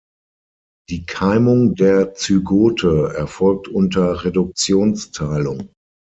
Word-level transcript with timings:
Die 0.89 1.05
Keimung 1.05 1.75
der 1.75 2.15
Zygote 2.15 3.13
erfolgt 3.15 3.67
unter 3.67 4.25
Reduktionsteilung. 4.25 5.69